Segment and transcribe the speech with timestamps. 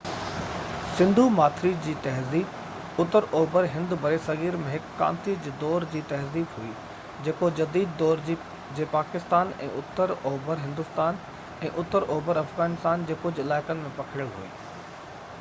[0.99, 6.55] سنڌو ماٿري جي تهذيب اتر اوڀر هند برصغير ۾ هڪ ڪانسي جي دور جي تهذيب
[6.57, 6.71] هئي
[7.29, 8.25] جيڪو جديد دور
[8.79, 11.21] جي پاڪستان ۽ اتر اوڀر هندوستان
[11.69, 14.51] ۽ اتر اوڀر افغانستان جي ڪجهہ علائقن ۾ پکڙيل هئي